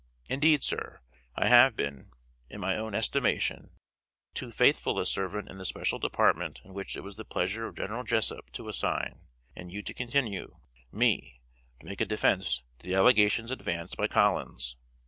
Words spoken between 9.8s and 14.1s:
to continue, me, to make a defense to the allegations advanced by